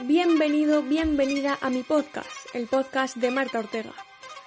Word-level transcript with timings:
Bienvenido, 0.00 0.82
bienvenida 0.82 1.58
a 1.60 1.68
mi 1.68 1.82
podcast, 1.82 2.30
el 2.54 2.66
podcast 2.66 3.14
de 3.16 3.30
Marta 3.30 3.58
Ortega. 3.58 3.92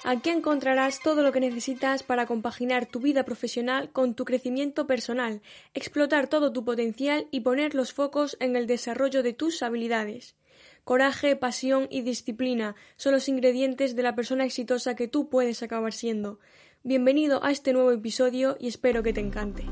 Aquí 0.04 0.32
encontrarás 0.32 1.00
todo 1.00 1.22
lo 1.22 1.32
que 1.32 1.40
necesitas 1.40 2.02
para 2.02 2.26
compaginar 2.26 2.88
tu 2.88 3.00
vida 3.00 3.26
profesional 3.26 3.92
con 3.92 4.16
tu 4.16 4.26
crecimiento 4.26 4.88
personal, 4.88 5.44
explotar 5.76 6.28
todo 6.28 6.52
tu 6.52 6.66
potencial 6.66 7.28
y 7.30 7.42
poner 7.42 7.76
los 7.76 7.94
focos 7.94 8.38
en 8.40 8.56
el 8.56 8.66
desarrollo 8.66 9.22
de 9.22 9.34
tus 9.34 9.62
habilidades. 9.62 10.36
Coraje, 10.84 11.36
pasión 11.36 11.88
y 11.92 12.02
disciplina 12.02 12.76
son 12.96 13.14
los 13.14 13.30
ingredientes 13.30 13.96
de 13.96 14.02
la 14.02 14.16
persona 14.16 14.46
exitosa 14.46 14.96
que 14.96 15.08
tú 15.08 15.30
puedes 15.30 15.62
acabar 15.62 15.94
siendo. 15.94 16.40
Bienvenido 16.84 17.44
a 17.44 17.52
este 17.52 17.72
nuevo 17.72 17.92
episodio 17.92 18.58
y 18.60 18.68
espero 18.68 19.04
que 19.04 19.14
te 19.14 19.22
encante. 19.22 19.64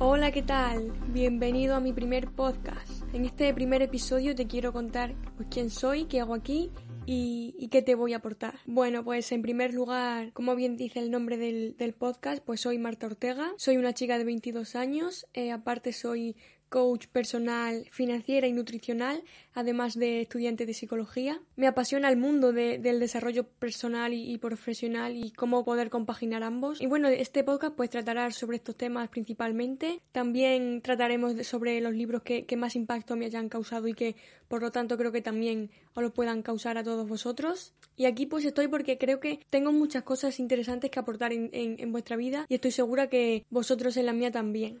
Hola, 0.00 0.30
¿qué 0.30 0.42
tal? 0.42 0.92
Bienvenido 1.08 1.74
a 1.74 1.80
mi 1.80 1.92
primer 1.92 2.30
podcast. 2.30 3.02
En 3.12 3.24
este 3.24 3.52
primer 3.52 3.82
episodio 3.82 4.32
te 4.36 4.46
quiero 4.46 4.72
contar 4.72 5.16
pues, 5.36 5.48
quién 5.50 5.70
soy, 5.70 6.04
qué 6.04 6.20
hago 6.20 6.34
aquí 6.34 6.70
y, 7.04 7.56
y, 7.58 7.66
qué 7.66 7.82
te 7.82 7.96
voy 7.96 8.12
a 8.12 8.18
aportar. 8.18 8.60
Bueno, 8.64 9.02
pues 9.02 9.32
en 9.32 9.42
primer 9.42 9.74
lugar, 9.74 10.32
como 10.34 10.54
bien 10.54 10.76
dice 10.76 11.00
el 11.00 11.10
nombre 11.10 11.36
del, 11.36 11.76
del 11.76 11.94
podcast, 11.94 12.44
pues 12.44 12.60
soy 12.60 12.78
Marta 12.78 13.06
Ortega, 13.06 13.52
soy 13.56 13.76
una 13.76 13.92
chica 13.92 14.18
de 14.18 14.24
22 14.24 14.76
años, 14.76 15.26
eh, 15.34 15.50
aparte 15.50 15.92
soy 15.92 16.36
coach 16.68 17.06
personal, 17.06 17.86
financiera 17.90 18.46
y 18.46 18.52
nutricional, 18.52 19.22
además 19.54 19.98
de 19.98 20.20
estudiante 20.20 20.66
de 20.66 20.74
psicología. 20.74 21.40
Me 21.56 21.66
apasiona 21.66 22.08
el 22.08 22.16
mundo 22.16 22.52
de, 22.52 22.78
del 22.78 23.00
desarrollo 23.00 23.44
personal 23.44 24.12
y, 24.12 24.38
profesional 24.38 25.16
y 25.16 25.32
cómo 25.32 25.64
poder 25.64 25.90
compaginar 25.90 26.42
ambos. 26.42 26.80
Y 26.80 26.86
bueno, 26.86 27.08
este 27.08 27.44
podcast 27.44 27.74
pues 27.74 27.90
tratará 27.90 28.30
sobre 28.30 28.56
estos 28.58 28.76
temas 28.76 29.08
principalmente. 29.08 30.00
También 30.12 30.82
trataremos 30.82 31.34
sobre 31.46 31.80
los 31.80 31.94
libros 31.94 32.22
que, 32.22 32.46
que, 32.46 32.56
más 32.56 32.76
impacto 32.76 33.16
me 33.16 33.26
hayan 33.26 33.48
causado 33.48 33.88
y 33.88 33.94
que 33.94 34.16
por 34.48 34.62
lo 34.62 34.70
tanto 34.70 34.96
creo 34.96 35.12
que 35.12 35.22
también 35.22 35.70
os 35.94 36.02
lo 36.02 36.12
puedan 36.12 36.42
causar 36.42 36.78
a 36.78 36.84
todos 36.84 37.08
vosotros. 37.08 37.74
Y 37.96 38.06
aquí 38.06 38.26
pues 38.26 38.44
estoy 38.44 38.68
porque 38.68 38.98
creo 38.98 39.20
que 39.20 39.40
tengo 39.50 39.72
muchas 39.72 40.02
cosas 40.02 40.38
interesantes 40.38 40.90
que 40.90 41.00
aportar 41.00 41.32
en, 41.32 41.50
en 41.52 41.92
vuestra 41.92 42.16
vida 42.16 42.46
y 42.48 42.54
estoy 42.54 42.70
segura 42.70 43.08
que 43.08 43.44
vosotros 43.50 43.96
en 43.96 44.06
la 44.06 44.12
mía 44.12 44.30
también. 44.30 44.80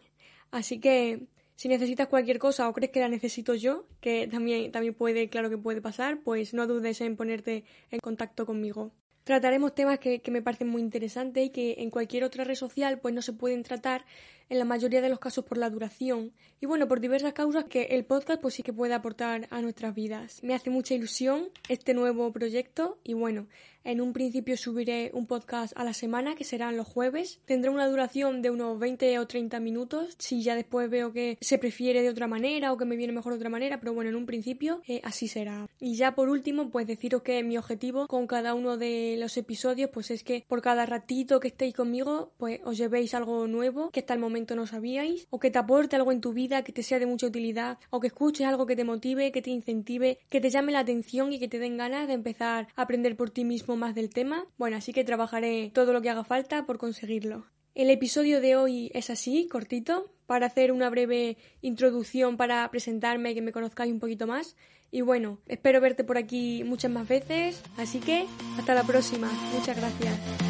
Así 0.50 0.80
que 0.80 1.26
si 1.58 1.66
necesitas 1.66 2.06
cualquier 2.06 2.38
cosa 2.38 2.68
o 2.68 2.72
crees 2.72 2.92
que 2.92 3.00
la 3.00 3.08
necesito 3.08 3.52
yo, 3.52 3.88
que 4.00 4.28
también, 4.28 4.70
también 4.70 4.94
puede, 4.94 5.28
claro 5.28 5.50
que 5.50 5.58
puede 5.58 5.80
pasar, 5.80 6.20
pues 6.22 6.54
no 6.54 6.68
dudes 6.68 7.00
en 7.00 7.16
ponerte 7.16 7.64
en 7.90 7.98
contacto 7.98 8.46
conmigo. 8.46 8.92
Trataremos 9.24 9.74
temas 9.74 9.98
que, 9.98 10.20
que 10.20 10.30
me 10.30 10.40
parecen 10.40 10.68
muy 10.68 10.80
interesantes 10.80 11.46
y 11.46 11.50
que 11.50 11.74
en 11.78 11.90
cualquier 11.90 12.22
otra 12.22 12.44
red 12.44 12.54
social 12.54 13.00
pues 13.00 13.12
no 13.12 13.22
se 13.22 13.32
pueden 13.32 13.64
tratar 13.64 14.04
en 14.48 14.58
la 14.58 14.64
mayoría 14.64 15.00
de 15.00 15.08
los 15.08 15.18
casos 15.18 15.44
por 15.44 15.58
la 15.58 15.70
duración 15.70 16.32
y 16.60 16.66
bueno, 16.66 16.88
por 16.88 17.00
diversas 17.00 17.32
causas 17.32 17.64
que 17.64 17.82
el 17.90 18.04
podcast 18.04 18.40
pues 18.40 18.54
sí 18.54 18.62
que 18.62 18.72
puede 18.72 18.94
aportar 18.94 19.46
a 19.50 19.62
nuestras 19.62 19.94
vidas. 19.94 20.42
Me 20.42 20.54
hace 20.54 20.70
mucha 20.70 20.94
ilusión 20.94 21.48
este 21.68 21.94
nuevo 21.94 22.32
proyecto 22.32 22.98
y 23.04 23.14
bueno, 23.14 23.46
en 23.84 24.00
un 24.00 24.12
principio 24.12 24.56
subiré 24.56 25.10
un 25.14 25.26
podcast 25.26 25.72
a 25.76 25.84
la 25.84 25.94
semana 25.94 26.34
que 26.34 26.44
serán 26.44 26.76
los 26.76 26.86
jueves. 26.86 27.40
Tendrá 27.46 27.70
una 27.70 27.88
duración 27.88 28.42
de 28.42 28.50
unos 28.50 28.78
20 28.78 29.18
o 29.18 29.26
30 29.26 29.60
minutos 29.60 30.14
si 30.18 30.42
ya 30.42 30.54
después 30.56 30.90
veo 30.90 31.12
que 31.12 31.38
se 31.40 31.58
prefiere 31.58 32.02
de 32.02 32.10
otra 32.10 32.26
manera 32.26 32.72
o 32.72 32.76
que 32.76 32.84
me 32.84 32.96
viene 32.96 33.12
mejor 33.12 33.32
de 33.32 33.38
otra 33.38 33.48
manera, 33.48 33.80
pero 33.80 33.94
bueno, 33.94 34.10
en 34.10 34.16
un 34.16 34.26
principio 34.26 34.82
eh, 34.86 35.00
así 35.04 35.28
será. 35.28 35.68
Y 35.80 35.94
ya 35.94 36.14
por 36.14 36.28
último, 36.28 36.70
pues 36.70 36.86
deciros 36.86 37.22
que 37.22 37.42
mi 37.42 37.56
objetivo 37.56 38.08
con 38.08 38.26
cada 38.26 38.54
uno 38.54 38.76
de 38.76 39.16
los 39.18 39.36
episodios 39.36 39.90
pues 39.90 40.10
es 40.10 40.22
que 40.22 40.44
por 40.46 40.60
cada 40.60 40.84
ratito 40.84 41.40
que 41.40 41.48
estéis 41.48 41.74
conmigo 41.74 42.32
pues 42.36 42.60
os 42.64 42.76
llevéis 42.76 43.14
algo 43.14 43.46
nuevo 43.46 43.90
que 43.90 44.00
hasta 44.00 44.14
el 44.14 44.20
no 44.46 44.66
sabíais 44.66 45.26
o 45.30 45.38
que 45.38 45.50
te 45.50 45.58
aporte 45.58 45.96
algo 45.96 46.12
en 46.12 46.20
tu 46.20 46.32
vida, 46.32 46.62
que 46.62 46.72
te 46.72 46.82
sea 46.82 46.98
de 46.98 47.06
mucha 47.06 47.26
utilidad 47.26 47.78
o 47.90 48.00
que 48.00 48.08
escuches 48.08 48.46
algo 48.46 48.66
que 48.66 48.76
te 48.76 48.84
motive, 48.84 49.32
que 49.32 49.42
te 49.42 49.50
incentive, 49.50 50.18
que 50.28 50.40
te 50.40 50.50
llame 50.50 50.72
la 50.72 50.80
atención 50.80 51.32
y 51.32 51.38
que 51.38 51.48
te 51.48 51.58
den 51.58 51.76
ganas 51.76 52.06
de 52.06 52.14
empezar 52.14 52.68
a 52.76 52.82
aprender 52.82 53.16
por 53.16 53.30
ti 53.30 53.44
mismo 53.44 53.76
más 53.76 53.94
del 53.94 54.10
tema. 54.10 54.46
Bueno, 54.56 54.76
así 54.76 54.92
que 54.92 55.04
trabajaré 55.04 55.70
todo 55.74 55.92
lo 55.92 56.02
que 56.02 56.10
haga 56.10 56.24
falta 56.24 56.66
por 56.66 56.78
conseguirlo. 56.78 57.46
El 57.74 57.90
episodio 57.90 58.40
de 58.40 58.56
hoy 58.56 58.90
es 58.92 59.08
así, 59.08 59.46
cortito, 59.46 60.10
para 60.26 60.46
hacer 60.46 60.72
una 60.72 60.90
breve 60.90 61.36
introducción 61.62 62.36
para 62.36 62.68
presentarme 62.70 63.30
y 63.30 63.34
que 63.34 63.42
me 63.42 63.52
conozcáis 63.52 63.92
un 63.92 64.00
poquito 64.00 64.26
más. 64.26 64.56
Y 64.90 65.02
bueno, 65.02 65.38
espero 65.46 65.80
verte 65.80 66.02
por 66.02 66.18
aquí 66.18 66.64
muchas 66.64 66.90
más 66.90 67.06
veces, 67.06 67.62
así 67.76 68.00
que 68.00 68.26
hasta 68.58 68.74
la 68.74 68.84
próxima. 68.84 69.30
Muchas 69.54 69.76
gracias. 69.76 70.47